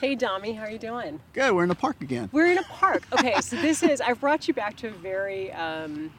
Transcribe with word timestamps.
Hey, 0.00 0.16
Dami, 0.16 0.56
how 0.56 0.62
are 0.62 0.70
you 0.70 0.78
doing? 0.78 1.20
Good. 1.34 1.52
We're 1.52 1.64
in 1.64 1.68
the 1.68 1.74
park 1.74 2.00
again. 2.00 2.30
We're 2.32 2.46
in 2.46 2.56
a 2.56 2.62
park. 2.62 3.02
Okay, 3.12 3.38
so 3.42 3.56
this 3.56 3.82
is 3.82 4.00
I've 4.00 4.18
brought 4.18 4.48
you 4.48 4.54
back 4.54 4.74
to 4.78 4.88
a 4.88 4.92
very, 4.92 5.52
um, 5.52 6.10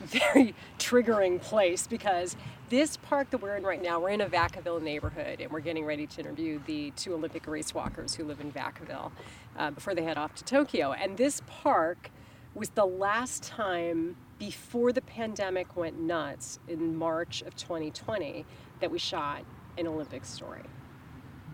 very 0.00 0.54
triggering 0.78 1.38
place 1.38 1.86
because 1.86 2.34
this 2.70 2.96
park 2.96 3.28
that 3.28 3.42
we're 3.42 3.56
in 3.56 3.62
right 3.62 3.82
now, 3.82 4.00
we're 4.00 4.08
in 4.08 4.22
a 4.22 4.26
Vacaville 4.26 4.80
neighborhood, 4.80 5.42
and 5.42 5.52
we're 5.52 5.60
getting 5.60 5.84
ready 5.84 6.06
to 6.06 6.20
interview 6.22 6.58
the 6.64 6.92
two 6.92 7.12
Olympic 7.12 7.46
race 7.46 7.74
walkers 7.74 8.14
who 8.14 8.24
live 8.24 8.40
in 8.40 8.50
Vacaville 8.50 9.12
uh, 9.58 9.70
before 9.70 9.94
they 9.94 10.02
head 10.02 10.16
off 10.16 10.34
to 10.36 10.44
Tokyo. 10.44 10.92
And 10.92 11.18
this 11.18 11.42
park 11.46 12.10
was 12.54 12.70
the 12.70 12.86
last 12.86 13.42
time 13.42 14.16
before 14.38 14.92
the 14.92 15.02
pandemic 15.02 15.76
went 15.76 16.00
nuts 16.00 16.58
in 16.68 16.96
March 16.96 17.42
of 17.42 17.54
2020 17.54 18.46
that 18.80 18.90
we 18.90 18.98
shot 18.98 19.44
an 19.76 19.86
Olympic 19.86 20.24
story. 20.24 20.62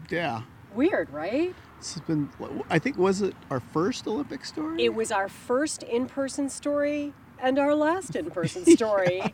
Yeah. 0.08 0.42
Weird, 0.74 1.10
right? 1.10 1.54
This 1.78 1.94
has 1.94 2.02
been. 2.02 2.30
I 2.68 2.78
think 2.78 2.98
was 2.98 3.22
it 3.22 3.34
our 3.50 3.60
first 3.60 4.06
Olympic 4.06 4.44
story? 4.44 4.84
It 4.84 4.94
was 4.94 5.10
our 5.10 5.28
first 5.28 5.82
in-person 5.82 6.48
story 6.48 7.12
and 7.38 7.58
our 7.58 7.74
last 7.74 8.14
in-person 8.16 8.66
story 8.76 9.18
yeah. 9.18 9.28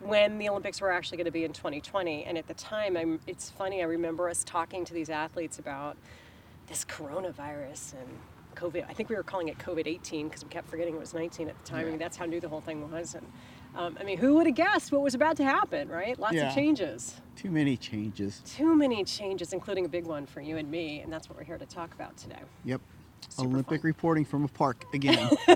when 0.00 0.38
the 0.38 0.48
Olympics 0.48 0.80
were 0.80 0.90
actually 0.90 1.18
going 1.18 1.26
to 1.26 1.30
be 1.30 1.44
in 1.44 1.52
2020. 1.52 2.24
And 2.24 2.38
at 2.38 2.46
the 2.46 2.54
time, 2.54 2.96
I'm, 2.96 3.20
it's 3.26 3.50
funny. 3.50 3.82
I 3.82 3.84
remember 3.84 4.28
us 4.28 4.42
talking 4.44 4.84
to 4.86 4.94
these 4.94 5.10
athletes 5.10 5.58
about 5.58 5.96
this 6.66 6.84
coronavirus 6.84 7.94
and 7.94 8.08
COVID. 8.54 8.88
I 8.88 8.92
think 8.92 9.08
we 9.08 9.16
were 9.16 9.22
calling 9.22 9.48
it 9.48 9.58
COVID 9.58 9.86
18 9.86 10.28
because 10.28 10.44
we 10.44 10.50
kept 10.50 10.68
forgetting 10.68 10.94
it 10.94 11.00
was 11.00 11.14
19 11.14 11.48
at 11.48 11.58
the 11.58 11.64
time. 11.64 11.80
Yeah. 11.82 11.86
I 11.86 11.90
mean, 11.90 11.98
that's 11.98 12.16
how 12.16 12.26
new 12.26 12.40
the 12.40 12.48
whole 12.48 12.60
thing 12.60 12.90
was. 12.90 13.14
And 13.14 13.26
um, 13.74 13.96
I 14.00 14.04
mean, 14.04 14.18
who 14.18 14.34
would 14.34 14.46
have 14.46 14.56
guessed 14.56 14.92
what 14.92 15.02
was 15.02 15.14
about 15.14 15.36
to 15.36 15.44
happen, 15.44 15.88
right? 15.88 16.18
Lots 16.18 16.34
yeah. 16.34 16.48
of 16.48 16.54
changes. 16.54 17.20
Too 17.36 17.50
many 17.50 17.76
changes. 17.76 18.42
Too 18.44 18.74
many 18.74 19.04
changes, 19.04 19.52
including 19.52 19.84
a 19.84 19.88
big 19.88 20.04
one 20.04 20.26
for 20.26 20.40
you 20.40 20.56
and 20.56 20.70
me, 20.70 21.00
and 21.00 21.12
that's 21.12 21.28
what 21.28 21.38
we're 21.38 21.44
here 21.44 21.58
to 21.58 21.66
talk 21.66 21.94
about 21.94 22.16
today. 22.16 22.40
Yep. 22.64 22.80
Super 23.28 23.48
Olympic 23.48 23.80
fun. 23.80 23.86
reporting 23.86 24.24
from 24.24 24.44
a 24.44 24.48
park 24.48 24.84
again. 24.94 25.30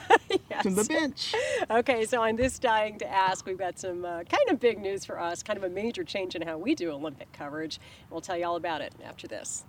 yes. 0.50 0.62
To 0.62 0.70
the 0.70 0.84
bench. 0.84 1.34
Okay, 1.70 2.04
so 2.04 2.22
on 2.22 2.36
this 2.36 2.58
Dying 2.58 2.98
to 2.98 3.06
Ask, 3.06 3.46
we've 3.46 3.58
got 3.58 3.78
some 3.78 4.04
uh, 4.04 4.22
kind 4.24 4.50
of 4.50 4.60
big 4.60 4.78
news 4.78 5.04
for 5.04 5.18
us, 5.18 5.42
kind 5.42 5.56
of 5.56 5.64
a 5.64 5.70
major 5.70 6.04
change 6.04 6.34
in 6.36 6.42
how 6.42 6.58
we 6.58 6.74
do 6.74 6.90
Olympic 6.90 7.32
coverage. 7.32 7.80
We'll 8.10 8.20
tell 8.20 8.36
you 8.36 8.46
all 8.46 8.56
about 8.56 8.80
it 8.80 8.94
after 9.04 9.26
this. 9.26 9.64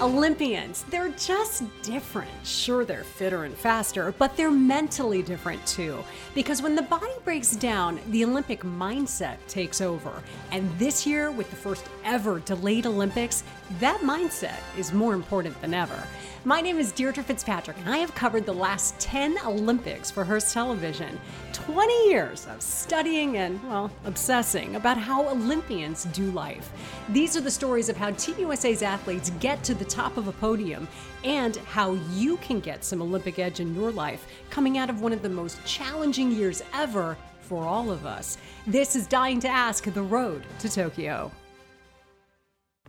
Olympians, 0.00 0.84
they're 0.90 1.08
just 1.10 1.64
different. 1.82 2.30
Sure, 2.44 2.84
they're 2.84 3.02
fitter 3.02 3.42
and 3.42 3.54
faster, 3.54 4.14
but 4.16 4.36
they're 4.36 4.50
mentally 4.50 5.22
different 5.22 5.66
too. 5.66 6.04
Because 6.36 6.62
when 6.62 6.76
the 6.76 6.82
body 6.82 7.12
breaks 7.24 7.56
down, 7.56 7.98
the 8.10 8.24
Olympic 8.24 8.60
mindset 8.60 9.38
takes 9.48 9.80
over. 9.80 10.22
And 10.52 10.70
this 10.78 11.04
year, 11.04 11.32
with 11.32 11.50
the 11.50 11.56
first 11.56 11.84
ever 12.04 12.38
delayed 12.38 12.86
Olympics, 12.86 13.42
that 13.80 14.00
mindset 14.02 14.60
is 14.78 14.92
more 14.92 15.14
important 15.14 15.60
than 15.60 15.74
ever. 15.74 16.00
My 16.48 16.62
name 16.62 16.78
is 16.78 16.92
Deirdre 16.92 17.22
Fitzpatrick, 17.22 17.76
and 17.76 17.90
I 17.90 17.98
have 17.98 18.14
covered 18.14 18.46
the 18.46 18.54
last 18.54 18.98
10 19.00 19.36
Olympics 19.44 20.10
for 20.10 20.24
Hearst 20.24 20.54
Television. 20.54 21.20
20 21.52 22.08
years 22.08 22.46
of 22.46 22.62
studying 22.62 23.36
and, 23.36 23.62
well, 23.64 23.90
obsessing 24.06 24.74
about 24.76 24.96
how 24.96 25.28
Olympians 25.28 26.04
do 26.04 26.30
life. 26.30 26.72
These 27.10 27.36
are 27.36 27.42
the 27.42 27.50
stories 27.50 27.90
of 27.90 27.98
how 27.98 28.12
Team 28.12 28.36
USA's 28.38 28.82
athletes 28.82 29.28
get 29.40 29.62
to 29.64 29.74
the 29.74 29.84
top 29.84 30.16
of 30.16 30.26
a 30.26 30.32
podium 30.32 30.88
and 31.22 31.56
how 31.56 31.92
you 32.14 32.38
can 32.38 32.60
get 32.60 32.82
some 32.82 33.02
Olympic 33.02 33.38
edge 33.38 33.60
in 33.60 33.74
your 33.74 33.92
life 33.92 34.26
coming 34.48 34.78
out 34.78 34.88
of 34.88 35.02
one 35.02 35.12
of 35.12 35.20
the 35.20 35.28
most 35.28 35.62
challenging 35.66 36.32
years 36.32 36.62
ever 36.72 37.14
for 37.42 37.66
all 37.66 37.90
of 37.90 38.06
us. 38.06 38.38
This 38.66 38.96
is 38.96 39.06
Dying 39.06 39.38
to 39.40 39.48
Ask 39.48 39.84
The 39.84 40.02
Road 40.02 40.44
to 40.60 40.70
Tokyo. 40.70 41.30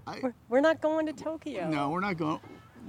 I, 0.08 0.20
we're, 0.24 0.34
we're 0.48 0.62
not 0.62 0.80
going 0.80 1.06
to 1.08 1.14
Tokyo. 1.14 1.70
No, 1.70 1.90
we're 1.90 2.00
not 2.00 2.16
going 2.16 2.40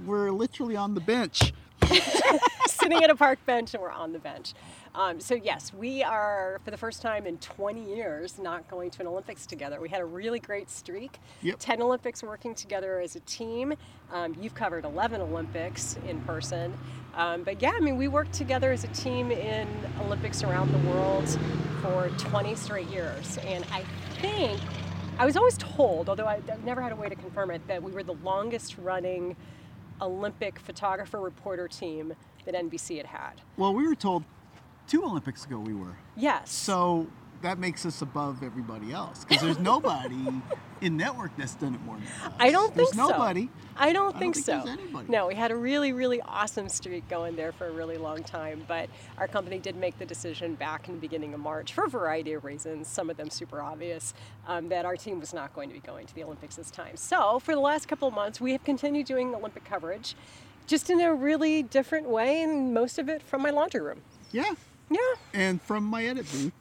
we're 0.05 0.31
literally 0.31 0.75
on 0.75 0.93
the 0.93 1.01
bench. 1.01 1.53
Sitting 2.67 3.03
at 3.03 3.09
a 3.09 3.15
park 3.15 3.39
bench 3.45 3.73
and 3.73 3.81
we're 3.81 3.91
on 3.91 4.13
the 4.13 4.19
bench. 4.19 4.53
Um, 4.93 5.19
so, 5.21 5.35
yes, 5.35 5.73
we 5.73 6.03
are, 6.03 6.59
for 6.65 6.71
the 6.71 6.77
first 6.77 7.01
time 7.01 7.25
in 7.25 7.37
20 7.37 7.95
years, 7.95 8.37
not 8.37 8.67
going 8.69 8.89
to 8.91 9.01
an 9.01 9.07
Olympics 9.07 9.45
together. 9.45 9.79
We 9.79 9.87
had 9.87 10.01
a 10.01 10.05
really 10.05 10.39
great 10.39 10.69
streak. 10.69 11.19
Yep. 11.41 11.55
10 11.59 11.81
Olympics 11.81 12.23
working 12.23 12.53
together 12.53 12.99
as 12.99 13.15
a 13.15 13.21
team. 13.21 13.73
Um, 14.11 14.35
you've 14.41 14.53
covered 14.53 14.83
11 14.83 15.21
Olympics 15.21 15.97
in 16.07 16.19
person. 16.21 16.73
Um, 17.15 17.43
but 17.43 17.61
yeah, 17.61 17.71
I 17.73 17.79
mean, 17.79 17.97
we 17.97 18.09
worked 18.09 18.33
together 18.33 18.71
as 18.71 18.83
a 18.83 18.87
team 18.89 19.31
in 19.31 19.67
Olympics 20.01 20.43
around 20.43 20.71
the 20.73 20.89
world 20.89 21.37
for 21.81 22.09
20 22.17 22.55
straight 22.55 22.89
years. 22.89 23.37
And 23.45 23.65
I 23.71 23.83
think, 24.21 24.59
I 25.17 25.25
was 25.25 25.37
always 25.37 25.57
told, 25.57 26.09
although 26.09 26.25
I've 26.25 26.65
never 26.65 26.81
had 26.81 26.91
a 26.91 26.95
way 26.95 27.07
to 27.07 27.15
confirm 27.15 27.51
it, 27.51 27.65
that 27.67 27.81
we 27.81 27.91
were 27.91 28.03
the 28.03 28.15
longest 28.23 28.77
running 28.77 29.35
Olympic 30.01 30.59
photographer 30.59 31.19
reporter 31.19 31.67
team 31.67 32.13
that 32.45 32.55
NBC 32.55 32.97
had 32.97 33.05
had. 33.05 33.33
Well, 33.57 33.73
we 33.73 33.87
were 33.87 33.95
told 33.95 34.23
two 34.87 35.03
Olympics 35.03 35.45
ago 35.45 35.59
we 35.59 35.73
were. 35.73 35.97
Yes. 36.15 36.51
So 36.51 37.07
that 37.41 37.59
makes 37.59 37.85
us 37.85 38.01
above 38.01 38.43
everybody 38.43 38.91
else 38.91 39.25
because 39.25 39.41
there's 39.43 39.59
nobody 39.59 40.41
in 40.81 40.97
network 40.97 41.31
that's 41.37 41.55
done 41.55 41.75
it 41.75 41.81
more 41.81 41.95
than 41.95 42.05
us. 42.05 42.33
I 42.39 42.51
don't 42.51 42.75
there's 42.75 42.91
think 42.91 43.01
so. 43.01 43.09
nobody. 43.09 43.49
I 43.77 43.93
don't 43.93 44.17
think, 44.17 44.37
I 44.37 44.51
don't 44.51 44.65
think 44.65 44.91
so. 44.91 45.01
No, 45.07 45.27
we 45.27 45.35
had 45.35 45.51
a 45.51 45.55
really, 45.55 45.93
really 45.93 46.21
awesome 46.21 46.69
streak 46.69 47.07
going 47.09 47.35
there 47.35 47.51
for 47.51 47.67
a 47.67 47.71
really 47.71 47.97
long 47.97 48.23
time, 48.23 48.63
but 48.67 48.89
our 49.17 49.27
company 49.27 49.59
did 49.59 49.75
make 49.75 49.97
the 49.97 50.05
decision 50.05 50.55
back 50.55 50.87
in 50.87 50.95
the 50.95 50.99
beginning 50.99 51.33
of 51.33 51.39
March 51.39 51.73
for 51.73 51.85
a 51.85 51.89
variety 51.89 52.33
of 52.33 52.43
reasons, 52.43 52.87
some 52.87 53.09
of 53.09 53.17
them 53.17 53.29
super 53.29 53.61
obvious, 53.61 54.13
um, 54.47 54.69
that 54.69 54.85
our 54.85 54.97
team 54.97 55.19
was 55.19 55.33
not 55.33 55.53
going 55.53 55.69
to 55.69 55.73
be 55.73 55.81
going 55.81 56.05
to 56.05 56.15
the 56.15 56.23
Olympics 56.23 56.55
this 56.55 56.71
time. 56.71 56.95
So 56.97 57.39
for 57.39 57.53
the 57.53 57.61
last 57.61 57.87
couple 57.87 58.07
of 58.07 58.13
months, 58.13 58.41
we 58.41 58.51
have 58.51 58.63
continued 58.63 59.05
doing 59.05 59.33
Olympic 59.33 59.63
coverage 59.63 60.15
just 60.67 60.89
in 60.89 61.01
a 61.01 61.13
really 61.13 61.63
different 61.63 62.07
way, 62.07 62.41
and 62.41 62.73
most 62.73 62.97
of 62.99 63.09
it 63.09 63.21
from 63.21 63.41
my 63.41 63.49
laundry 63.49 63.81
room. 63.81 64.01
Yeah. 64.31 64.53
Yeah. 64.89 64.99
And 65.33 65.61
from 65.61 65.85
my 65.85 66.05
edit 66.05 66.29
booth, 66.31 66.51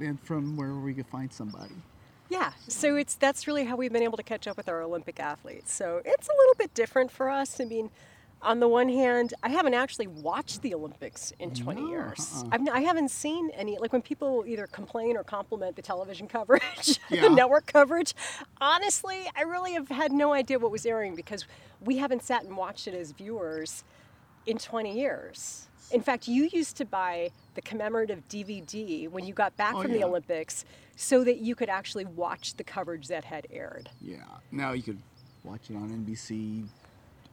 and 0.00 0.20
from 0.20 0.56
where 0.56 0.74
we 0.74 0.94
could 0.94 1.06
find 1.06 1.32
somebody. 1.32 1.74
Yeah, 2.28 2.52
so 2.68 2.94
it's 2.94 3.16
that's 3.16 3.46
really 3.46 3.64
how 3.64 3.76
we've 3.76 3.92
been 3.92 4.04
able 4.04 4.16
to 4.16 4.22
catch 4.22 4.46
up 4.46 4.56
with 4.56 4.68
our 4.68 4.82
Olympic 4.82 5.18
athletes. 5.18 5.72
So 5.72 6.00
it's 6.04 6.28
a 6.28 6.32
little 6.32 6.54
bit 6.56 6.72
different 6.74 7.10
for 7.10 7.28
us. 7.28 7.60
I 7.60 7.64
mean, 7.64 7.90
on 8.42 8.60
the 8.60 8.68
one 8.68 8.88
hand, 8.88 9.34
I 9.42 9.50
haven't 9.50 9.74
actually 9.74 10.06
watched 10.06 10.62
the 10.62 10.74
Olympics 10.74 11.32
in 11.38 11.52
20 11.52 11.80
no, 11.80 11.88
years. 11.88 12.44
Uh-uh. 12.52 12.72
I 12.72 12.80
haven't 12.80 13.10
seen 13.10 13.50
any, 13.50 13.78
like 13.78 13.92
when 13.92 14.00
people 14.00 14.44
either 14.46 14.66
complain 14.66 15.16
or 15.16 15.24
compliment 15.24 15.76
the 15.76 15.82
television 15.82 16.26
coverage, 16.26 16.98
yeah. 17.10 17.22
the 17.22 17.30
network 17.30 17.66
coverage, 17.66 18.14
honestly, 18.60 19.28
I 19.36 19.42
really 19.42 19.72
have 19.74 19.88
had 19.88 20.12
no 20.12 20.32
idea 20.32 20.58
what 20.58 20.70
was 20.70 20.86
airing 20.86 21.14
because 21.14 21.44
we 21.80 21.98
haven't 21.98 22.22
sat 22.22 22.44
and 22.44 22.56
watched 22.56 22.88
it 22.88 22.94
as 22.94 23.12
viewers 23.12 23.84
in 24.46 24.58
20 24.58 24.98
years. 24.98 25.66
In 25.92 26.00
fact, 26.00 26.28
you 26.28 26.48
used 26.52 26.76
to 26.76 26.84
buy 26.84 27.30
the 27.54 27.62
commemorative 27.62 28.22
DVD 28.28 29.08
when 29.08 29.24
you 29.24 29.34
got 29.34 29.56
back 29.56 29.74
oh, 29.74 29.82
from 29.82 29.90
yeah. 29.90 29.98
the 29.98 30.04
Olympics 30.04 30.64
so 30.96 31.24
that 31.24 31.38
you 31.38 31.54
could 31.54 31.68
actually 31.68 32.04
watch 32.04 32.54
the 32.54 32.64
coverage 32.64 33.08
that 33.08 33.24
had 33.24 33.46
aired. 33.50 33.90
Yeah, 34.00 34.18
now 34.52 34.72
you 34.72 34.82
could 34.82 34.98
watch 35.42 35.70
it 35.70 35.76
on 35.76 35.90
NBC 35.90 36.66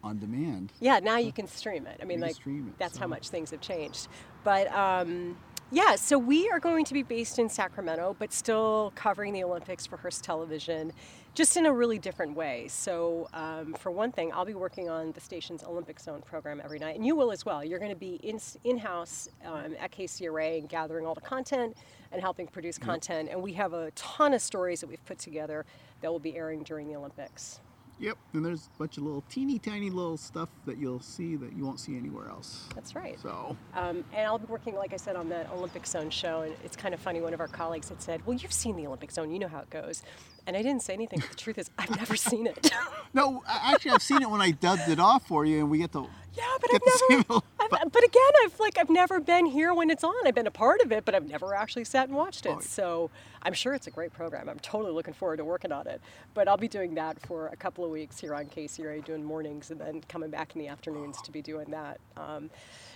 on 0.04 0.20
demand. 0.20 0.72
Yeah, 0.80 1.00
now 1.00 1.18
you 1.18 1.32
can 1.32 1.48
stream 1.48 1.86
it. 1.86 2.00
I 2.02 2.06
mean, 2.06 2.20
like 2.20 2.36
it, 2.46 2.78
that's 2.80 2.96
so. 2.96 3.02
how 3.02 3.08
much 3.08 3.30
things 3.30 3.52
have 3.52 3.62
changed. 3.62 4.08
But 4.44 4.72
um, 4.74 5.38
yeah, 5.72 5.96
so 5.96 6.18
we 6.18 6.50
are 6.50 6.60
going 6.60 6.86
to 6.86 6.94
be 6.94 7.04
based 7.04 7.40
in 7.40 7.50
Sacramento, 7.50 8.16
but 8.18 8.32
still 8.32 8.94
covering 8.96 9.34
the 9.34 9.44
Olympics 9.44 9.86
for 9.86 9.98
Hearst 9.98 10.24
Television, 10.24 10.94
just 11.38 11.56
in 11.56 11.68
a 11.68 11.72
really 11.72 12.00
different 12.00 12.36
way. 12.36 12.68
So, 12.68 13.30
um, 13.32 13.76
for 13.76 13.92
one 13.92 14.12
thing, 14.12 14.32
I'll 14.34 14.44
be 14.44 14.56
working 14.56 14.90
on 14.90 15.12
the 15.12 15.22
station's 15.22 15.64
Olympic 15.64 16.00
Zone 16.00 16.24
program 16.24 16.60
every 16.64 16.80
night, 16.80 16.96
and 16.96 17.06
you 17.06 17.16
will 17.16 17.32
as 17.32 17.46
well. 17.46 17.64
You're 17.64 17.78
going 17.78 17.92
to 17.92 17.96
be 17.96 18.16
in 18.24 18.40
in 18.64 18.80
house 18.80 19.30
um, 19.46 19.76
at 19.80 19.92
KCRA 19.92 20.58
and 20.58 20.68
gathering 20.68 21.06
all 21.06 21.14
the 21.14 21.22
content 21.22 21.78
and 22.12 22.22
helping 22.22 22.48
produce 22.48 22.80
content. 22.80 23.28
Yep. 23.28 23.36
And 23.36 23.44
we 23.44 23.54
have 23.54 23.74
a 23.74 23.92
ton 23.92 24.34
of 24.34 24.42
stories 24.42 24.82
that 24.82 24.88
we've 24.88 25.06
put 25.06 25.20
together 25.20 25.64
that 26.02 26.12
will 26.12 26.18
be 26.18 26.36
airing 26.36 26.64
during 26.64 26.88
the 26.88 26.96
Olympics. 26.96 27.60
Yep, 28.00 28.18
and 28.34 28.46
there's 28.46 28.70
a 28.76 28.78
bunch 28.78 28.98
of 28.98 29.04
little 29.04 29.24
teeny 29.30 29.58
tiny 29.58 29.90
little 29.90 30.18
stuff 30.18 30.50
that 30.66 30.78
you'll 30.78 31.00
see 31.00 31.36
that 31.36 31.54
you 31.54 31.66
won't 31.66 31.80
see 31.80 31.98
anywhere 31.98 32.30
else. 32.30 32.66
That's 32.76 32.96
right. 32.96 33.20
So. 33.20 33.58
Um, 33.74 34.04
and 34.14 34.28
I'll 34.28 34.38
be 34.38 34.46
working, 34.46 34.76
like 34.76 34.94
I 34.94 34.98
said, 34.98 35.16
on 35.16 35.30
the 35.30 35.50
Olympic 35.52 35.88
Zone 35.88 36.12
show, 36.12 36.42
and 36.42 36.54
it's 36.64 36.76
kind 36.76 36.94
of 36.94 37.00
funny. 37.00 37.22
One 37.22 37.34
of 37.34 37.40
our 37.40 37.48
colleagues 37.48 37.90
had 37.90 38.02
said, 38.02 38.26
"Well, 38.26 38.38
you've 38.38 38.54
seen 38.54 38.76
the 38.76 38.86
Olympic 38.86 39.12
Zone, 39.12 39.32
you 39.32 39.40
know 39.40 39.48
how 39.48 39.60
it 39.60 39.70
goes," 39.72 40.04
and 40.46 40.56
I 40.56 40.62
didn't 40.62 40.84
say 40.84 40.94
anything. 40.94 41.20
But 41.20 41.30
the 41.32 41.36
truth 41.36 41.58
is, 41.58 41.72
I've 41.78 41.96
never 41.96 42.16
seen 42.16 42.46
it. 42.46 42.72
no, 43.14 43.44
actually, 43.48 43.92
I've 43.92 44.04
seen 44.04 44.22
it 44.22 44.30
when 44.30 44.42
I 44.42 44.52
dubbed 44.52 44.90
it 44.90 45.00
off 45.00 45.28
for 45.28 45.46
you, 45.46 45.60
and 45.60 45.72
we 45.72 45.80
get 45.80 45.92
to. 45.94 46.08
Yeah, 46.36 46.44
but 46.62 46.74
I've 46.76 46.82
never. 47.10 47.42
I've, 47.74 47.92
but 47.92 48.04
again, 48.04 48.32
I've 48.44 48.60
like 48.60 48.78
I've 48.78 48.90
never 48.90 49.20
been 49.20 49.46
here 49.46 49.74
when 49.74 49.90
it's 49.90 50.04
on. 50.04 50.16
I've 50.26 50.36
been 50.36 50.48
a 50.48 50.52
part 50.52 50.82
of 50.82 50.92
it, 50.92 51.06
but 51.06 51.16
I've 51.16 51.28
never 51.28 51.54
actually 51.54 51.86
sat 51.86 52.08
and 52.08 52.18
watched 52.18 52.46
it. 52.46 52.56
Oh, 52.58 52.60
so 52.60 53.10
I'm 53.44 53.54
sure 53.54 53.74
it's 53.74 53.88
a 53.88 53.92
great 53.92 54.14
program. 54.14 54.50
I'm 54.50 54.60
totally 54.60 54.92
looking 54.92 55.14
forward 55.14 55.38
to 55.38 55.46
working 55.46 55.72
on 55.72 55.88
it. 55.88 56.02
But 56.34 56.48
I'll 56.48 56.58
be 56.58 56.68
doing 56.68 56.96
that 56.96 57.20
for 57.26 57.48
a 57.48 57.56
couple 57.56 57.84
of 57.84 57.92
weeks 57.92 58.20
here 58.20 58.34
on 58.34 58.46
KCRA, 58.46 59.04
doing 59.04 59.24
mornings, 59.24 59.72
and 59.72 59.80
then 59.80 60.02
coming 60.08 60.30
back 60.30 60.56
in 60.56 60.62
the 60.62 60.68
afternoons 60.68 61.22
to 61.22 61.32
be 61.32 61.42
doing 61.42 61.72
that. 61.72 62.00
Um, 62.16 62.50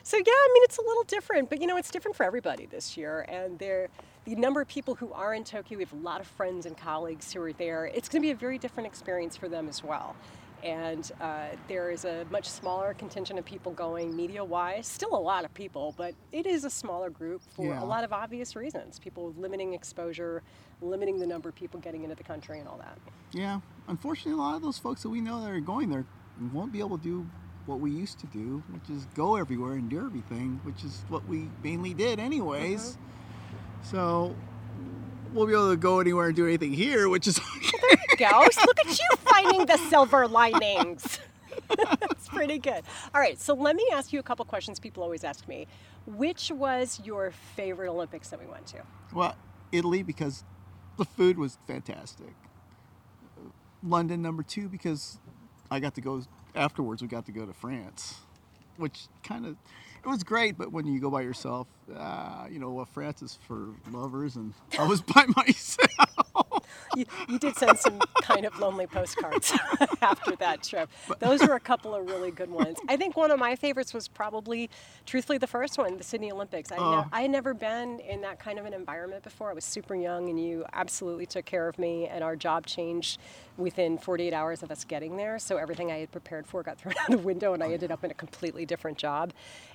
so 0.04 0.18
yeah, 0.18 0.24
I 0.28 0.50
mean 0.54 0.64
it's 0.64 0.78
a 0.78 0.84
little 0.84 1.04
different, 1.04 1.50
but 1.50 1.62
you 1.62 1.68
know 1.68 1.78
it's 1.78 1.92
different 1.92 2.18
for 2.18 2.24
everybody 2.24 2.66
this 2.66 2.98
year, 2.98 3.26
and 3.30 3.60
there 3.60 3.90
the 4.26 4.36
number 4.36 4.62
of 4.62 4.68
people 4.68 4.96
who 4.96 5.12
are 5.14 5.34
in 5.34 5.44
Tokyo, 5.44 5.78
we 5.78 5.84
have 5.84 5.94
a 5.94 5.96
lot 5.96 6.22
of 6.22 6.28
friends 6.28 6.66
and 6.66 6.78
colleagues 6.78 7.34
who 7.34 7.42
are 7.42 7.54
there. 7.54 7.86
It's 7.86 8.08
going 8.08 8.22
to 8.22 8.28
be 8.28 8.32
a 8.32 8.36
very 8.36 8.60
different 8.60 8.86
experience 8.86 9.36
for 9.36 9.50
them 9.50 9.68
as 9.68 9.84
well. 9.84 10.16
And 10.64 11.12
uh, 11.22 11.48
there 11.68 11.90
is 11.92 12.06
a 12.06 12.26
much 12.32 12.48
smaller 12.48 12.94
contingent 12.94 13.40
of 13.40 13.46
people 13.46 13.72
going 13.72 14.16
media-wise. 14.16 14.86
Still 14.88 15.16
a 15.16 15.20
lot 15.20 15.44
of 15.46 15.54
people, 15.54 15.94
but 15.98 16.14
it 16.32 16.46
is 16.46 16.64
a 16.66 16.70
smaller 16.70 17.10
group 17.10 17.42
for 17.56 17.66
Yeah. 17.66 17.84
a 17.84 17.86
lot 17.86 18.04
of 18.04 18.14
obvious 18.14 18.56
reasons. 18.56 19.00
People 19.00 19.34
limiting 19.38 19.74
exposure, 19.74 20.44
limiting 20.82 21.20
the 21.20 21.26
number 21.28 21.50
of 21.50 21.56
people 21.56 21.80
getting 21.80 22.04
into 22.04 22.16
the 22.16 22.24
country, 22.24 22.60
and 22.60 22.68
all 22.68 22.78
that. 22.78 22.98
Yeah, 23.32 23.62
unfortunately, 23.88 24.34
a 24.34 24.44
lot 24.44 24.56
of 24.56 24.62
those 24.62 24.78
folks 24.78 25.02
that 25.04 25.10
we 25.10 25.22
know 25.22 25.42
that 25.42 25.50
are 25.50 25.60
going 25.60 25.90
there 25.90 26.06
won't 26.54 26.72
be 26.72 26.80
able 26.80 26.98
to 26.98 27.04
do 27.04 27.28
what 27.68 27.80
we 27.80 27.92
used 27.92 28.20
to 28.20 28.28
do, 28.28 28.64
which 28.72 28.90
is 28.90 29.06
go 29.16 29.36
everywhere 29.36 29.74
and 29.74 29.90
do 29.90 30.04
everything, 30.06 30.60
which 30.64 30.84
is 30.84 31.04
what 31.10 31.26
we 31.28 31.48
mainly 31.64 31.94
did, 31.94 32.20
anyways. 32.20 32.98
So 33.84 34.36
we'll 35.34 35.46
be 35.48 35.54
able 35.54 35.70
to 35.72 35.78
go 35.78 36.00
anywhere 36.00 36.28
and 36.28 36.36
do 36.36 36.46
anything 36.48 36.74
here, 36.74 37.08
which 37.10 37.28
is 37.28 37.40
Ghost, 38.18 38.60
look 38.66 38.80
at 38.80 39.00
you 39.00 39.08
finding 39.18 39.66
the 39.66 39.78
silver 39.90 40.28
linings. 40.28 41.20
That's 41.78 42.28
pretty 42.30 42.60
good. 42.60 42.84
All 43.14 43.22
right, 43.22 43.40
so 43.40 43.54
let 43.54 43.76
me 43.76 43.86
ask 43.94 44.12
you 44.14 44.20
a 44.20 44.24
couple 44.24 44.44
questions 44.46 44.80
people 44.80 45.04
always 45.04 45.24
ask 45.24 45.48
me. 45.48 45.68
Which 46.06 46.52
was 46.52 47.00
your 47.04 47.32
favorite 47.56 47.90
Olympics 47.90 48.30
that 48.30 48.40
we 48.40 48.46
went 48.48 48.66
to? 48.68 48.78
well, 49.14 49.36
Italy 49.72 50.04
because 50.04 50.44
the 50.98 51.06
food 51.06 51.38
was 51.38 51.58
fantastic. 51.68 52.34
London 53.84 54.22
number 54.22 54.44
two 54.44 54.68
because 54.70 55.20
I 55.70 55.80
got 55.80 55.96
to 55.96 56.02
go 56.02 56.24
afterwards. 56.56 57.02
We 57.02 57.08
got 57.08 57.26
to 57.28 57.32
go 57.32 57.46
to 57.46 57.54
France, 57.54 58.16
which 58.78 59.08
kind 59.24 59.46
of 59.46 59.56
it 60.04 60.08
was 60.08 60.24
great. 60.24 60.58
But 60.58 60.72
when 60.72 60.86
you 60.86 61.00
go 61.00 61.10
by 61.10 61.22
yourself, 61.22 61.68
uh, 61.96 62.48
you 62.52 62.60
know, 62.60 62.72
well, 62.72 62.86
France 62.86 63.22
is 63.22 63.38
for 63.48 63.70
lovers, 63.92 64.36
and 64.36 64.54
I 64.78 64.84
was 64.86 65.02
by 65.02 65.26
myself. 65.36 66.21
You, 66.96 67.06
you 67.30 67.40
did 67.40 67.56
send 67.56 67.78
some 67.80 68.00
kind 68.22 68.46
of 68.46 68.58
lonely 68.60 68.88
postcards 68.88 69.52
after 70.02 70.36
that 70.38 70.64
trip. 70.64 70.90
Those 71.20 71.42
were 71.42 71.56
a 71.56 71.60
couple 71.60 71.96
of 71.96 72.06
really 72.08 72.32
good 72.32 72.50
ones. 72.50 72.78
I 72.90 72.98
think 72.98 73.16
one 73.16 73.32
of 73.32 73.40
my 73.40 73.56
favorites 73.56 73.94
was 73.94 74.08
probably, 74.08 74.70
truthfully, 75.06 75.38
the 75.38 75.48
first 75.48 75.78
one, 75.78 75.98
the 75.98 76.04
Sydney 76.04 76.32
Olympics. 76.32 76.72
I, 76.72 76.78
Oh. 76.78 77.02
ne- 77.02 77.08
I 77.12 77.22
had 77.22 77.32
never 77.32 77.54
been 77.54 78.00
in 78.00 78.22
that 78.22 78.40
kind 78.40 78.58
of 78.60 78.66
an 78.66 78.74
environment 78.74 79.24
before. 79.24 79.52
I 79.52 79.54
was 79.54 79.64
super 79.66 79.96
young, 79.96 80.30
and 80.30 80.44
you 80.44 80.66
absolutely 80.74 81.26
took 81.26 81.46
care 81.46 81.68
of 81.68 81.78
me, 81.80 82.08
and 82.08 82.24
our 82.24 82.36
job 82.36 82.66
changed 82.66 83.20
within 83.58 83.98
48 83.98 84.34
hours 84.34 84.64
of 84.64 84.72
us 84.72 84.84
getting 84.84 85.18
there. 85.18 85.38
So 85.40 85.58
everything 85.58 85.92
I 85.92 86.00
had 86.00 86.12
prepared 86.12 86.48
for 86.48 86.64
got 86.64 86.78
thrown 86.78 86.96
out 87.00 87.12
the 87.12 87.18
window, 87.18 87.54
and 87.54 87.64
I 87.64 87.68
oh, 87.68 87.74
ended 87.74 87.92
up 87.92 88.04
in 88.04 88.12
a 88.12 88.16
completely 88.16 88.66
different 88.66 88.98
job. 88.98 89.32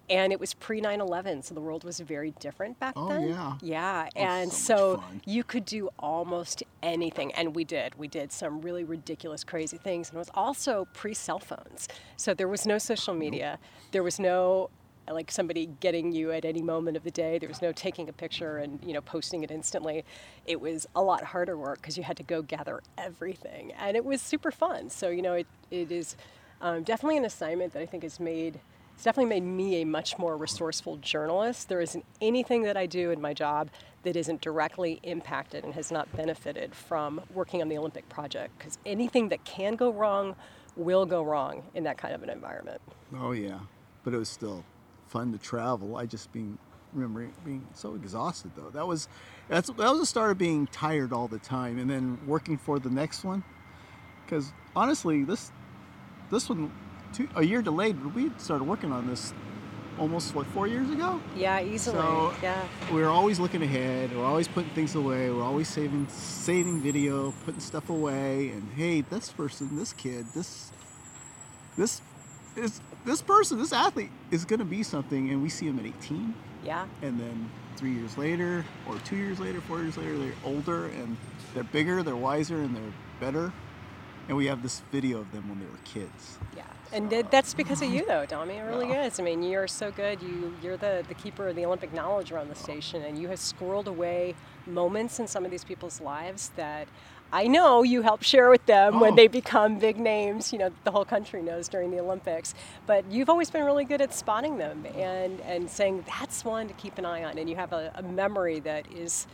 And 0.08 0.32
it 0.32 0.38
was 0.38 0.54
pre 0.54 0.80
9 0.80 1.00
11, 1.00 1.42
so 1.42 1.54
the 1.54 1.60
world 1.60 1.82
was 1.84 1.98
very 2.00 2.32
different 2.38 2.78
back 2.78 2.94
Oh, 2.96 3.08
then. 3.08 3.28
yeah. 3.28 3.54
Yeah, 3.60 4.08
Oh, 4.16 4.20
and 4.20 4.52
so 4.52 4.76
so, 4.96 5.02
you 5.24 5.42
could 5.42 5.64
do 5.64 5.88
almost 5.98 6.62
anything, 6.82 7.32
and 7.34 7.54
we 7.56 7.64
did. 7.64 7.96
We 7.96 8.06
did 8.08 8.30
some 8.30 8.60
really 8.60 8.84
ridiculous, 8.84 9.42
crazy 9.42 9.78
things, 9.78 10.08
and 10.10 10.16
it 10.16 10.18
was 10.18 10.30
also 10.34 10.86
pre 10.92 11.12
cell 11.14 11.38
phones. 11.40 11.88
So 12.16 12.34
there 12.34 12.48
was 12.48 12.66
no 12.66 12.78
social 12.78 13.14
media. 13.14 13.58
There 13.90 14.02
was 14.02 14.20
no 14.20 14.70
like 15.08 15.30
somebody 15.30 15.66
getting 15.78 16.10
you 16.10 16.32
at 16.32 16.44
any 16.44 16.62
moment 16.62 16.96
of 16.96 17.04
the 17.04 17.12
day. 17.12 17.38
There 17.38 17.48
was 17.48 17.62
no 17.62 17.70
taking 17.70 18.08
a 18.08 18.12
picture 18.12 18.58
and 18.58 18.80
you 18.84 18.92
know 18.92 19.00
posting 19.00 19.42
it 19.44 19.50
instantly. 19.50 20.04
It 20.46 20.60
was 20.60 20.86
a 20.94 21.02
lot 21.02 21.22
harder 21.24 21.56
work 21.56 21.80
because 21.80 21.96
you 21.96 22.02
had 22.04 22.16
to 22.18 22.22
go 22.24 22.42
gather 22.42 22.80
everything, 22.98 23.72
and 23.72 23.96
it 23.96 24.04
was 24.04 24.20
super 24.20 24.50
fun. 24.52 24.90
So 24.90 25.08
you 25.08 25.22
know 25.22 25.34
it 25.34 25.46
it 25.70 25.90
is 25.90 26.16
um, 26.60 26.82
definitely 26.84 27.16
an 27.18 27.24
assignment 27.24 27.72
that 27.72 27.82
I 27.82 27.86
think 27.86 28.02
has 28.04 28.20
made 28.20 28.60
it's 28.96 29.04
definitely 29.04 29.28
made 29.28 29.42
me 29.42 29.82
a 29.82 29.84
much 29.84 30.16
more 30.18 30.38
resourceful 30.38 30.96
journalist. 30.96 31.68
There 31.68 31.82
isn't 31.82 32.02
anything 32.22 32.62
that 32.62 32.78
I 32.78 32.86
do 32.86 33.10
in 33.10 33.20
my 33.20 33.34
job 33.34 33.68
that 34.04 34.16
isn't 34.16 34.40
directly 34.40 35.00
impacted 35.02 35.64
and 35.64 35.74
has 35.74 35.92
not 35.92 36.10
benefited 36.16 36.74
from 36.74 37.20
working 37.34 37.60
on 37.60 37.68
the 37.68 37.76
Olympic 37.76 38.08
project 38.08 38.56
because 38.56 38.78
anything 38.86 39.28
that 39.28 39.44
can 39.44 39.76
go 39.76 39.92
wrong 39.92 40.34
will 40.76 41.04
go 41.04 41.22
wrong 41.22 41.62
in 41.74 41.84
that 41.84 41.98
kind 41.98 42.14
of 42.14 42.22
an 42.22 42.30
environment. 42.30 42.80
Oh 43.18 43.32
yeah, 43.32 43.58
but 44.02 44.14
it 44.14 44.16
was 44.16 44.30
still 44.30 44.64
fun 45.08 45.30
to 45.32 45.38
travel. 45.38 45.96
I 45.96 46.06
just 46.06 46.32
being 46.32 46.56
remember 46.94 47.28
being 47.44 47.66
so 47.74 47.96
exhausted 47.96 48.52
though. 48.56 48.70
That 48.70 48.86
was 48.86 49.08
that's 49.50 49.68
that 49.68 49.90
was 49.90 50.00
the 50.00 50.06
start 50.06 50.30
of 50.30 50.38
being 50.38 50.68
tired 50.68 51.12
all 51.12 51.28
the 51.28 51.38
time, 51.38 51.78
and 51.78 51.90
then 51.90 52.18
working 52.26 52.56
for 52.56 52.78
the 52.78 52.88
next 52.88 53.24
one. 53.24 53.44
Because 54.24 54.54
honestly, 54.74 55.22
this 55.22 55.52
this 56.30 56.48
one 56.48 56.72
two, 57.16 57.28
a 57.34 57.42
year 57.44 57.62
delayed. 57.62 58.02
but 58.02 58.14
We 58.14 58.30
started 58.38 58.64
working 58.64 58.92
on 58.92 59.06
this 59.06 59.32
almost 59.98 60.34
what 60.34 60.46
four 60.48 60.66
years 60.66 60.90
ago. 60.90 61.20
Yeah, 61.34 61.60
easily. 61.60 61.96
So 61.96 62.34
yeah. 62.42 62.62
we're 62.92 63.08
always 63.08 63.40
looking 63.40 63.62
ahead. 63.62 64.14
We're 64.14 64.24
always 64.24 64.46
putting 64.46 64.70
things 64.70 64.94
away. 64.94 65.30
We're 65.30 65.42
always 65.42 65.68
saving 65.68 66.06
saving 66.08 66.80
video, 66.82 67.32
putting 67.44 67.60
stuff 67.60 67.88
away. 67.88 68.50
And 68.50 68.68
hey, 68.76 69.00
this 69.00 69.30
person, 69.32 69.76
this 69.76 69.92
kid, 69.92 70.26
this 70.34 70.70
this 71.76 72.02
is 72.56 72.80
this 73.04 73.22
person, 73.22 73.58
this 73.58 73.72
athlete 73.72 74.10
is 74.30 74.44
going 74.44 74.58
to 74.58 74.64
be 74.64 74.82
something. 74.82 75.30
And 75.30 75.42
we 75.42 75.48
see 75.48 75.66
him 75.66 75.78
at 75.78 75.86
18, 75.86 76.34
Yeah. 76.64 76.86
and 77.02 77.18
then 77.18 77.50
three 77.76 77.92
years 77.92 78.16
later, 78.16 78.64
or 78.88 78.98
two 79.00 79.16
years 79.16 79.38
later, 79.38 79.60
four 79.62 79.80
years 79.82 79.96
later, 79.98 80.18
they're 80.18 80.32
older 80.44 80.86
and 80.86 81.16
they're 81.54 81.64
bigger, 81.64 82.02
they're 82.02 82.16
wiser, 82.16 82.56
and 82.60 82.74
they're 82.74 82.92
better. 83.20 83.52
And 84.28 84.36
we 84.36 84.46
have 84.46 84.62
this 84.62 84.82
video 84.90 85.20
of 85.20 85.30
them 85.32 85.48
when 85.48 85.60
they 85.60 85.66
were 85.66 85.78
kids. 85.84 86.38
Yeah, 86.56 86.64
and 86.92 87.08
th- 87.08 87.26
that's 87.30 87.54
because 87.54 87.80
of 87.80 87.90
you, 87.90 88.04
though, 88.06 88.26
Domi. 88.26 88.54
It 88.54 88.62
really 88.62 88.90
is. 88.90 89.20
I 89.20 89.22
mean, 89.22 89.42
you're 89.42 89.68
so 89.68 89.90
good. 89.92 90.20
You 90.20 90.52
you're 90.62 90.76
the 90.76 91.04
the 91.06 91.14
keeper 91.14 91.46
of 91.48 91.54
the 91.56 91.64
Olympic 91.64 91.92
knowledge 91.92 92.32
around 92.32 92.48
the 92.48 92.56
station, 92.56 93.02
and 93.02 93.16
you 93.18 93.28
have 93.28 93.38
squirreled 93.38 93.86
away 93.86 94.34
moments 94.66 95.20
in 95.20 95.28
some 95.28 95.44
of 95.44 95.50
these 95.50 95.64
people's 95.64 96.00
lives 96.00 96.50
that. 96.56 96.88
I 97.32 97.48
know 97.48 97.82
you 97.82 98.02
help 98.02 98.22
share 98.22 98.50
with 98.50 98.64
them 98.66 99.00
when 99.00 99.14
Oh. 99.14 99.16
they 99.16 99.26
become 99.26 99.80
big 99.80 99.98
names, 99.98 100.52
you 100.52 100.60
know, 100.60 100.70
the 100.84 100.92
whole 100.92 101.04
country 101.04 101.42
knows 101.42 101.66
during 101.66 101.90
the 101.90 101.98
Olympics. 101.98 102.54
But 102.86 103.04
you've 103.10 103.28
always 103.28 103.50
been 103.50 103.64
really 103.64 103.84
good 103.84 104.00
at 104.00 104.14
spotting 104.14 104.58
them 104.58 104.86
and, 104.94 105.40
and 105.40 105.68
saying 105.68 106.04
that's 106.06 106.44
one 106.44 106.68
to 106.68 106.74
keep 106.74 106.98
an 106.98 107.04
eye 107.04 107.24
on. 107.24 107.36
And 107.36 107.50
you 107.50 107.56
have 107.56 107.72
a, 107.72 107.90
a 107.96 108.02
memory 108.04 108.60
that 108.60 108.86
is 108.92 109.26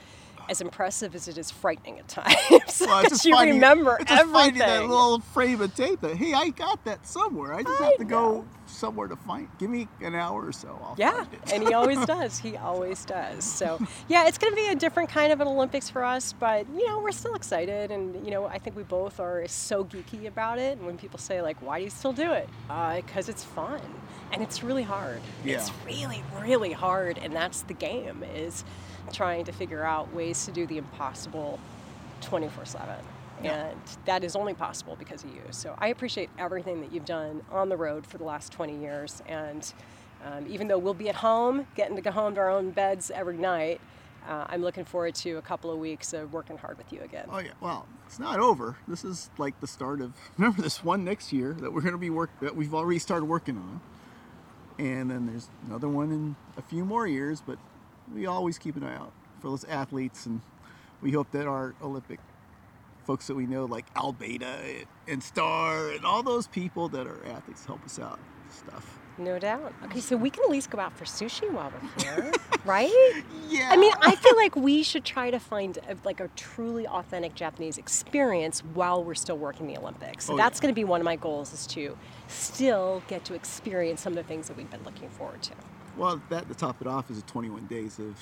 as 0.49 0.61
impressive 0.61 1.15
as 1.15 1.29
it 1.29 1.39
is 1.39 1.51
frightening 1.51 1.99
at 1.99 2.09
times. 2.09 2.83
Well, 2.87 3.03
just 3.05 3.25
you 3.25 3.35
finding- 3.35 3.57
remember 3.57 3.99
just 4.07 4.27
finding 4.33 4.59
that 4.59 4.81
little 4.83 5.21
frame 5.21 5.61
of 5.61 5.75
tape 5.75 6.01
that 6.01 6.17
hey, 6.17 6.33
I 6.33 6.49
got 6.49 6.85
that 6.85 7.07
somewhere. 7.07 7.55
I 7.55 7.63
just 7.63 7.81
I 7.81 7.85
have 7.87 7.97
to 7.99 8.05
know. 8.05 8.09
go 8.09 8.45
somewhere 8.67 9.07
to 9.09 9.15
find. 9.17 9.49
Give 9.59 9.71
me 9.71 9.87
an 10.01 10.15
hour 10.15 10.47
or 10.47 10.53
so. 10.53 10.69
I'll 10.83 10.95
Yeah, 10.99 11.13
find 11.13 11.33
it. 11.35 11.53
and 11.53 11.63
he 11.63 11.73
always 11.75 12.05
does. 12.07 12.39
He 12.39 12.57
always 12.57 13.05
does. 13.05 13.45
So, 13.45 13.79
yeah, 14.09 14.27
it's 14.27 14.39
going 14.39 14.53
to 14.53 14.57
be 14.57 14.67
a 14.69 14.75
different 14.75 15.11
kind 15.11 15.33
of 15.33 15.41
an 15.41 15.47
Olympics 15.49 15.89
for 15.91 16.03
us, 16.05 16.33
but 16.33 16.67
you 16.75 16.87
know, 16.89 16.99
we're 17.01 17.13
still 17.13 17.35
excited, 17.35 17.91
and 17.91 18.25
you 18.25 18.31
know, 18.33 18.47
I 18.47 18.59
think 18.59 18.75
we 18.77 18.83
both 18.83 19.21
are 19.21 19.47
so 19.47 19.85
geeky 19.85 20.27
about 20.27 20.59
it. 20.59 20.79
And 20.79 20.87
when 20.87 20.97
people 20.99 21.19
say 21.19 21.41
like, 21.43 21.61
"Why 21.63 21.79
do 21.79 21.85
you 21.85 21.91
still 21.91 22.13
do 22.13 22.33
it?" 22.33 22.49
Uh, 22.69 22.97
because 22.97 23.29
it's 23.29 23.45
fun, 23.45 23.81
and 24.33 24.43
it's 24.43 24.63
really 24.65 24.83
hard. 24.83 25.21
It's 25.45 25.71
really, 25.87 26.25
really 26.41 26.73
hard, 26.73 27.19
and 27.19 27.33
that's 27.35 27.63
the 27.63 27.75
game 27.75 28.25
is 28.35 28.65
trying 29.13 29.45
to 29.45 29.53
figure 29.53 29.83
out 29.83 30.13
ways 30.15 30.45
to 30.47 30.53
do 30.53 30.67
the 30.67 30.79
impossible, 30.79 31.59
twenty 32.21 32.49
four 32.49 32.65
seven. 32.65 32.97
Yeah. 33.43 33.67
And 33.67 33.81
that 34.05 34.25
is 34.25 34.37
only 34.37 34.55
possible 34.55 34.97
because 34.97 35.25
of 35.25 35.31
you. 35.35 35.43
So 35.51 35.75
I 35.79 35.89
appreciate 35.89 36.31
everything 36.39 36.81
that 36.81 36.93
you've 36.93 37.05
done 37.05 37.43
on 37.51 37.69
the 37.69 37.77
road 37.77 38.07
for 38.07 38.19
the 38.19 38.25
last 38.25 38.53
20 38.53 38.79
years. 38.79 39.23
And 39.27 39.73
um, 40.25 40.47
even 40.49 40.69
though 40.69 40.79
we'll 40.79 40.95
be 40.95 41.09
at 41.09 41.17
home, 41.17 41.67
getting 41.75 41.97
to 41.97 42.03
go 42.03 42.13
home 42.13 42.35
to 42.37 42.41
our 42.41 42.51
own 42.51 42.71
beds 42.71 43.11
every 43.11 43.37
night, 43.37 43.81
uh, 44.29 44.47
I'm 44.49 44.63
looking 44.63 44.85
forward 44.85 45.15
to 45.17 45.33
a 45.39 45.43
couple 45.43 45.71
of 45.71 45.79
weeks 45.79 46.13
of 46.13 46.33
working 46.33 46.57
hard 46.57 46.79
with 46.79 46.93
you 46.93 47.01
again. 47.01 47.27
Oh 47.31 47.39
yeah. 47.39 47.53
Well, 47.61 47.87
it's 48.07 48.21
not 48.21 48.39
over. 48.39 48.77
This 48.87 49.05
is 49.05 49.31
like 49.39 49.59
the 49.61 49.67
start 49.67 50.01
of. 50.01 50.13
Remember 50.39 50.63
this 50.63 50.85
one 50.85 51.05
next 51.05 51.33
year 51.33 51.55
that 51.55 51.73
we're 51.73 51.81
going 51.81 51.93
to 51.93 51.99
be 51.99 52.11
work 52.11 52.31
that 52.41 52.55
we've 52.55 52.75
already 52.75 53.01
started 53.01 53.25
working 53.25 53.57
on, 53.57 53.81
and 54.79 55.11
then 55.11 55.27
there's 55.27 55.49
another 55.67 55.89
one 55.89 56.13
in 56.13 56.37
a 56.57 56.63
few 56.63 56.85
more 56.85 57.05
years. 57.05 57.43
But 57.45 57.59
we 58.15 58.27
always 58.27 58.59
keep 58.59 58.77
an 58.77 58.85
eye 58.85 58.97
out 58.97 59.13
for 59.41 59.49
those 59.51 59.65
athletes, 59.65 60.27
and 60.27 60.41
we 61.01 61.11
hope 61.13 61.31
that 61.33 61.47
our 61.47 61.75
Olympic 61.83 62.21
folks 63.05 63.27
that 63.27 63.35
we 63.35 63.47
know, 63.47 63.65
like 63.65 63.93
Albeda 63.95 64.85
and 65.09 65.23
Star, 65.23 65.91
and 65.91 66.05
all 66.05 66.23
those 66.23 66.47
people 66.47 66.89
that 66.91 67.07
are 67.07 67.25
athletes, 67.27 67.65
help 67.67 67.85
us 67.85 67.99
out. 67.99 68.21
Stuff. 68.51 68.99
No 69.19 69.39
doubt. 69.39 69.75
Okay, 69.85 70.01
so 70.01 70.17
we 70.17 70.31
can 70.31 70.45
at 70.45 70.51
least 70.51 70.71
go 70.71 70.79
out 70.79 70.97
for 70.97 71.05
sushi 71.05 71.51
while 71.51 71.71
we're 71.73 72.05
here, 72.05 72.33
right? 72.65 73.23
Yeah. 73.49 73.69
I 73.71 73.77
mean, 73.77 73.93
I 74.01 74.15
feel 74.15 74.37
like 74.37 74.57
we 74.57 74.83
should 74.83 75.05
try 75.05 75.31
to 75.31 75.39
find 75.39 75.79
a, 75.89 75.97
like 76.05 76.21
a 76.21 76.29
truly 76.37 76.87
authentic 76.87 77.35
Japanese 77.35 77.77
experience 77.79 78.61
while 78.75 79.03
we're 79.05 79.15
still 79.15 79.37
working 79.39 79.67
the 79.67 79.77
Olympics. 79.79 80.27
So 80.27 80.35
Oh, 80.35 80.37
that's 80.37 80.59
yeah. 80.59 80.63
going 80.63 80.75
to 80.75 80.79
be 80.79 80.85
one 80.85 81.01
of 81.01 81.05
my 81.05 81.17
goals 81.17 81.53
is 81.53 81.67
to 81.69 81.97
still 82.29 83.03
get 83.09 83.25
to 83.27 83.35
experience 83.35 84.01
some 84.01 84.13
of 84.13 84.17
the 84.17 84.23
things 84.23 84.49
that 84.49 84.57
we've 84.57 84.71
been 84.71 84.85
looking 84.85 85.09
forward 85.11 85.43
to. 85.43 85.53
Well, 85.97 86.21
that 86.31 86.49
to 86.49 86.55
top 86.55 86.81
it 86.81 86.87
off 86.87 87.11
is 87.11 87.19
a 87.19 87.23
21 87.23 87.67
days 87.67 87.99
of 87.99 88.17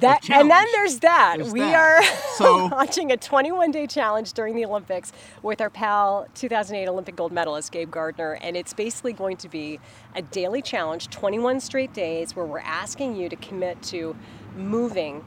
That 0.00 0.28
and 0.30 0.50
then 0.50 0.66
there's 0.72 1.00
that. 1.00 1.36
There's 1.38 1.52
we 1.52 1.60
that. 1.60 1.74
are 1.74 2.02
So- 2.36 2.66
launching 2.66 3.12
a 3.12 3.16
21 3.16 3.70
day 3.72 3.86
challenge 3.86 4.32
during 4.32 4.54
the 4.54 4.64
Olympics 4.64 5.12
with 5.42 5.60
our 5.60 5.70
pal 5.70 6.26
2008 6.34 6.88
Olympic 6.88 7.16
gold 7.16 7.32
medalist 7.32 7.72
Gabe 7.72 7.90
Gardner, 7.90 8.34
and 8.42 8.56
it's 8.56 8.72
basically 8.72 9.12
going 9.12 9.36
to 9.38 9.48
be 9.48 9.80
a 10.14 10.22
daily 10.22 10.62
challenge, 10.62 11.08
21 11.10 11.60
straight 11.60 11.92
days, 11.92 12.34
where 12.36 12.46
we're 12.46 12.60
asking 12.60 13.16
you 13.16 13.28
to 13.28 13.36
commit 13.36 13.82
to 13.84 14.16
moving 14.56 15.24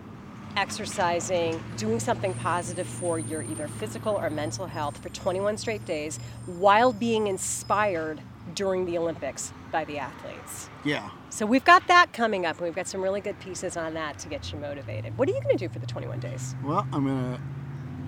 exercising, 0.57 1.61
doing 1.77 1.99
something 1.99 2.33
positive 2.35 2.87
for 2.87 3.19
your 3.19 3.41
either 3.43 3.67
physical 3.67 4.15
or 4.15 4.29
mental 4.29 4.65
health 4.67 4.97
for 4.97 5.09
21 5.09 5.57
straight 5.57 5.85
days 5.85 6.17
while 6.45 6.93
being 6.93 7.27
inspired 7.27 8.21
during 8.53 8.85
the 8.85 8.97
Olympics 8.97 9.51
by 9.71 9.83
the 9.85 9.97
athletes. 9.97 10.69
Yeah. 10.83 11.09
So 11.29 11.45
we've 11.45 11.65
got 11.65 11.87
that 11.87 12.13
coming 12.13 12.45
up, 12.45 12.57
and 12.57 12.65
we've 12.65 12.75
got 12.75 12.87
some 12.87 13.01
really 13.01 13.21
good 13.21 13.39
pieces 13.39 13.75
on 13.75 13.93
that 13.95 14.19
to 14.19 14.29
get 14.29 14.51
you 14.53 14.59
motivated. 14.59 15.17
What 15.17 15.27
are 15.27 15.31
you 15.33 15.41
going 15.41 15.57
to 15.57 15.67
do 15.67 15.71
for 15.73 15.79
the 15.79 15.87
21 15.87 16.19
days? 16.19 16.55
Well, 16.63 16.87
I'm 16.93 17.05
gonna. 17.05 17.39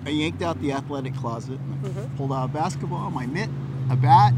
I 0.06 0.10
yanked 0.10 0.42
out 0.42 0.60
the 0.62 0.72
athletic 0.72 1.14
closet 1.16 1.58
and 1.58 1.74
I 1.74 1.88
Mm-hmm. 1.88 2.16
pulled 2.16 2.32
out 2.32 2.44
a 2.44 2.52
basketball, 2.52 3.10
my 3.10 3.26
mitt, 3.26 3.50
a 3.90 3.96
bat, 3.96 4.32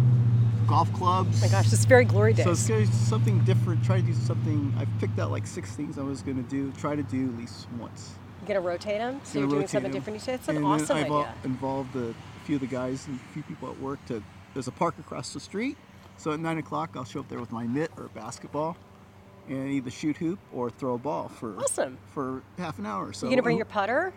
golf 0.67 0.91
clubs. 0.95 1.39
Oh 1.43 1.47
my 1.47 1.53
gosh, 1.53 1.65
this 1.71 1.81
is 1.81 1.85
very 1.85 2.05
glory 2.07 2.33
days. 2.33 2.45
So 2.47 2.53
it's 2.53 2.67
gonna 2.67 2.81
be 2.81 2.87
something 2.87 3.39
different. 3.45 3.85
Try 3.85 4.01
to 4.01 4.07
do 4.07 4.15
something. 4.15 4.75
I've 4.79 4.89
picked 4.99 5.19
out 5.19 5.31
like 5.31 5.47
six 5.47 5.73
things 5.73 5.99
I 5.99 6.03
was 6.03 6.23
gonna 6.23 6.43
do. 6.43 6.73
Try 6.73 6.97
to 6.97 7.03
do 7.03 7.29
at 7.29 7.37
least 7.39 7.69
once. 7.79 8.15
You're 8.41 8.47
going 8.59 8.63
to 8.63 8.67
rotate 8.67 8.99
them? 8.99 9.21
So 9.23 9.39
you're 9.39 9.49
doing 9.49 9.61
something 9.67 9.69
something 9.69 9.87
'em. 9.91 9.93
different 9.93 10.17
each 10.21 10.25
day? 10.25 10.33
It's 10.33 10.49
an 10.49 10.57
And 10.57 10.65
awesome 10.65 10.97
I've 10.97 11.05
idea. 11.05 11.35
involved 11.45 11.95
a 11.95 12.15
few 12.47 12.55
of 12.55 12.63
the 12.63 12.67
guys 12.67 13.07
and 13.07 13.21
a 13.21 13.33
few 13.35 13.43
people 13.43 13.69
at 13.71 13.79
work 13.79 14.03
to. 14.07 14.23
There's 14.55 14.67
a 14.67 14.73
park 14.73 14.95
across 14.99 15.35
the 15.35 15.41
street. 15.41 15.77
So 16.21 16.33
at 16.33 16.41
nine 16.41 16.59
o'clock, 16.59 16.91
I'll 16.97 17.05
show 17.05 17.21
up 17.21 17.29
there 17.31 17.41
with 17.41 17.51
my 17.51 17.65
mitt 17.65 17.91
or 17.97 18.09
basketball, 18.09 18.77
and 19.49 19.71
either 19.71 19.91
shoot 19.91 20.19
hoop 20.19 20.39
or 20.53 20.69
throw 20.69 20.95
a 20.95 20.99
ball 20.99 21.29
for 21.29 21.57
Awesome. 21.59 21.97
for 22.13 22.43
half 22.59 22.79
an 22.79 22.85
hour. 22.85 23.15
So 23.15 23.29
you 23.31 23.37
to 23.37 23.43
bring 23.43 23.57
your 23.57 23.65
putter? 23.65 24.13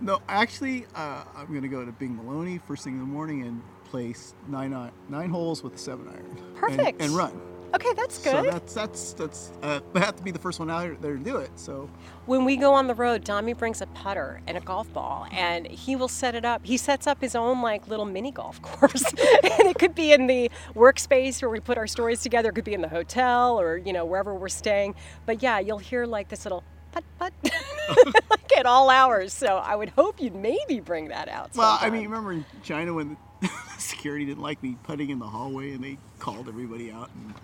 No, 0.00 0.20
actually, 0.28 0.86
uh, 0.94 1.24
I'm 1.36 1.52
gonna 1.52 1.66
go 1.68 1.84
to 1.84 1.90
Bing 1.90 2.14
Maloney 2.16 2.58
first 2.58 2.84
thing 2.84 2.94
in 2.94 3.00
the 3.00 3.04
morning 3.06 3.42
and 3.42 3.60
place 3.84 4.34
nine 4.48 4.70
nine 5.08 5.28
holes 5.28 5.62
with 5.64 5.74
a 5.74 5.78
seven 5.78 6.06
iron. 6.08 6.24
and- 6.38 6.54
Perfect. 6.56 7.02
And, 7.02 7.10
run. 7.16 7.40
Okay, 7.74 7.92
that's 7.94 8.18
good. 8.18 8.32
So 8.32 8.42
that's 8.42 8.74
that's 8.74 9.12
that's. 9.14 9.52
Uh, 9.62 9.80
I 9.94 9.98
have 10.00 10.16
to 10.16 10.22
be 10.22 10.30
the 10.30 10.38
first 10.38 10.60
one 10.60 10.70
out 10.70 11.00
there 11.02 11.16
to 11.16 11.22
do 11.22 11.38
it. 11.38 11.50
So 11.56 11.90
when 12.26 12.44
we 12.44 12.56
go 12.56 12.72
on 12.72 12.86
the 12.86 12.94
road, 12.94 13.24
Dami 13.24 13.56
brings 13.56 13.80
a 13.80 13.86
putter 13.88 14.40
and 14.46 14.56
a 14.56 14.60
golf 14.60 14.92
ball, 14.92 15.26
and 15.32 15.66
he 15.66 15.96
will 15.96 16.08
set 16.08 16.36
it 16.36 16.44
up. 16.44 16.64
He 16.64 16.76
sets 16.76 17.06
up 17.08 17.20
his 17.20 17.34
own 17.34 17.62
like 17.62 17.88
little 17.88 18.04
mini 18.04 18.30
golf 18.30 18.62
course, 18.62 19.04
and 19.04 19.68
it 19.68 19.78
could 19.78 19.94
be 19.94 20.12
in 20.12 20.28
the 20.28 20.50
workspace 20.74 21.42
where 21.42 21.50
we 21.50 21.58
put 21.58 21.76
our 21.76 21.88
stories 21.88 22.22
together. 22.22 22.50
It 22.50 22.54
could 22.54 22.64
be 22.64 22.74
in 22.74 22.80
the 22.82 22.88
hotel 22.88 23.60
or 23.60 23.76
you 23.76 23.92
know 23.92 24.04
wherever 24.04 24.34
we're 24.34 24.48
staying. 24.48 24.94
But 25.26 25.42
yeah, 25.42 25.58
you'll 25.58 25.78
hear 25.78 26.06
like 26.06 26.28
this 26.28 26.44
little 26.44 26.62
putt 26.92 27.04
putt 27.18 27.32
like 28.30 28.56
at 28.56 28.66
all 28.66 28.88
hours. 28.88 29.32
So 29.32 29.56
I 29.56 29.74
would 29.74 29.88
hope 29.90 30.20
you'd 30.20 30.36
maybe 30.36 30.78
bring 30.78 31.08
that 31.08 31.28
out. 31.28 31.50
well, 31.56 31.72
I 31.72 31.80
sometime. 31.80 31.92
mean, 31.92 32.04
remember 32.04 32.32
in 32.34 32.44
China 32.62 32.94
when 32.94 33.16
the 33.40 33.50
security 33.78 34.26
didn't 34.26 34.42
like 34.42 34.62
me 34.62 34.76
putting 34.84 35.10
in 35.10 35.18
the 35.18 35.26
hallway 35.26 35.72
and 35.72 35.82
they 35.82 35.98
called 36.20 36.48
everybody 36.48 36.92
out 36.92 37.10
and 37.14 37.34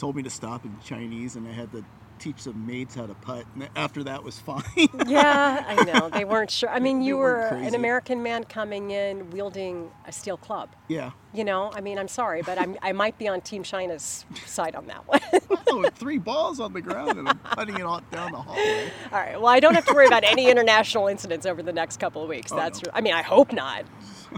told 0.00 0.16
me 0.16 0.22
to 0.22 0.30
stop 0.30 0.64
in 0.64 0.74
Chinese 0.84 1.36
and 1.36 1.46
I 1.46 1.52
had 1.52 1.70
to 1.72 1.84
teach 2.18 2.44
the 2.44 2.52
maids 2.52 2.94
how 2.94 3.06
to 3.06 3.14
putt. 3.14 3.44
And 3.54 3.68
after 3.76 4.04
that 4.04 4.22
was 4.24 4.38
fine. 4.50 4.62
Yeah, 5.06 5.64
I 5.66 5.84
know. 5.84 6.08
They 6.10 6.24
weren't 6.24 6.50
sure. 6.50 6.68
I 6.68 6.78
mean, 6.78 7.00
you 7.02 7.16
were 7.16 7.46
an. 7.46 7.74
American 7.74 8.22
man 8.22 8.44
coming 8.44 8.90
in 8.90 9.30
wielding 9.30 9.90
a 10.06 10.12
steel 10.12 10.36
club. 10.36 10.70
yeah. 10.88 11.12
You 11.32 11.44
know, 11.44 11.70
I 11.72 11.80
mean, 11.80 11.96
I'm 11.96 12.08
sorry, 12.08 12.42
but 12.42 12.58
I'm, 12.58 12.76
I 12.82 12.90
might 12.90 13.16
be 13.16 13.28
on 13.28 13.40
Team 13.40 13.62
China's 13.62 14.24
side 14.46 14.74
on 14.74 14.86
that 14.88 15.06
one. 15.06 15.20
Oh, 15.72 15.88
three 15.94 16.18
balls 16.18 16.58
on 16.58 16.72
the 16.72 16.80
ground 16.80 17.16
and 17.16 17.28
I'm 17.28 17.38
putting 17.38 17.76
it 17.76 17.82
all 17.82 18.00
down 18.10 18.32
the 18.32 18.38
hallway. 18.38 18.90
All 19.12 19.20
right. 19.20 19.36
Well, 19.40 19.46
I 19.46 19.60
don't 19.60 19.74
have 19.74 19.84
to 19.86 19.94
worry 19.94 20.08
about 20.08 20.24
any 20.24 20.50
international 20.50 21.06
incidents 21.06 21.46
over 21.46 21.62
the 21.62 21.72
next 21.72 22.00
couple 22.00 22.24
of 22.24 22.28
weeks. 22.28 22.50
Oh, 22.50 22.56
That's. 22.56 22.82
no. 22.82 22.90
I 22.92 23.00
mean, 23.00 23.12
I 23.14 23.22
hope 23.22 23.52
not. 23.52 23.84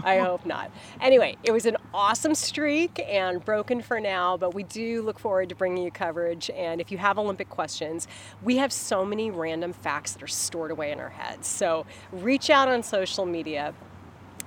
I 0.03 0.19
hope 0.19 0.45
not. 0.45 0.69
Anyway, 1.01 1.37
it 1.43 1.51
was 1.51 1.65
an 1.65 1.77
awesome 1.93 2.33
streak 2.33 2.99
and 3.07 3.43
broken 3.45 3.81
for 3.81 3.99
now, 3.99 4.35
but 4.35 4.53
we 4.53 4.63
do 4.63 5.01
look 5.03 5.19
forward 5.19 5.49
to 5.49 5.55
bringing 5.55 5.83
you 5.83 5.91
coverage. 5.91 6.49
And 6.49 6.81
if 6.81 6.91
you 6.91 6.97
have 6.97 7.19
Olympic 7.19 7.49
questions, 7.49 8.07
we 8.41 8.57
have 8.57 8.73
so 8.73 9.05
many 9.05 9.29
random 9.29 9.73
facts 9.73 10.13
that 10.13 10.23
are 10.23 10.27
stored 10.27 10.71
away 10.71 10.91
in 10.91 10.99
our 10.99 11.09
heads. 11.09 11.47
So 11.47 11.85
reach 12.11 12.49
out 12.49 12.67
on 12.67 12.81
social 12.81 13.25
media. 13.25 13.73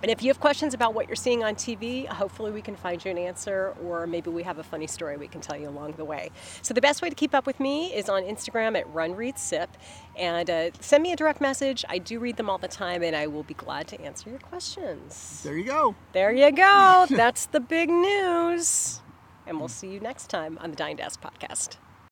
And 0.02 0.10
if 0.10 0.22
you 0.22 0.28
have 0.28 0.40
questions 0.40 0.74
about 0.74 0.94
what 0.94 1.08
you're 1.08 1.16
seeing 1.16 1.42
on 1.42 1.54
TV, 1.54 2.06
hopefully 2.06 2.52
we 2.52 2.62
can 2.62 2.76
find 2.76 3.04
you 3.04 3.10
an 3.10 3.18
answer, 3.18 3.74
or 3.82 4.06
maybe 4.06 4.30
we 4.30 4.42
have 4.42 4.58
a 4.58 4.62
funny 4.62 4.86
story 4.86 5.16
we 5.16 5.28
can 5.28 5.40
tell 5.40 5.58
you 5.58 5.68
along 5.68 5.92
the 5.92 6.04
way. 6.04 6.30
So 6.62 6.74
the 6.74 6.80
best 6.80 7.02
way 7.02 7.08
to 7.08 7.14
keep 7.14 7.34
up 7.34 7.46
with 7.46 7.58
me 7.60 7.94
is 7.94 8.08
on 8.08 8.22
Instagram 8.22 8.78
at 8.78 8.86
RunReadSip, 8.92 9.68
and 10.16 10.50
uh, 10.50 10.70
send 10.80 11.02
me 11.02 11.12
a 11.12 11.16
direct 11.16 11.40
message. 11.40 11.84
I 11.88 11.98
do 11.98 12.18
read 12.18 12.36
them 12.36 12.50
all 12.50 12.58
the 12.58 12.68
time, 12.68 13.02
and 13.02 13.16
I 13.16 13.26
will 13.26 13.42
be 13.42 13.54
glad 13.54 13.88
to 13.88 14.00
answer 14.00 14.30
your 14.30 14.38
questions. 14.38 15.40
There 15.42 15.56
you 15.56 15.64
go. 15.64 15.94
There 16.12 16.32
you 16.32 16.52
go. 16.52 17.06
That's 17.10 17.46
the 17.46 17.60
big 17.60 17.88
news. 17.88 19.00
And 19.46 19.58
we'll 19.58 19.68
see 19.68 19.88
you 19.88 20.00
next 20.00 20.28
time 20.28 20.58
on 20.60 20.70
the 20.70 20.76
Dying 20.76 20.96
Desk 20.96 21.20
podcast. 21.20 21.76